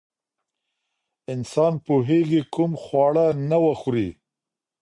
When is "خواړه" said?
2.83-3.25